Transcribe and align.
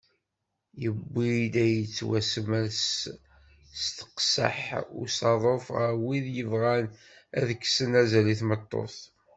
Yewwi-d 0.83 1.53
ad 1.65 1.71
yettwasemres 1.75 2.83
s 3.81 3.83
teqseḥ 3.97 4.57
usaḍuf 5.01 5.65
ɣef 5.77 5.95
wid 6.05 6.25
yebɣan 6.35 6.85
ad 7.39 7.47
kksen 7.59 7.91
azal 8.01 8.27
i 8.33 8.35
tmeṭṭut. 8.41 8.95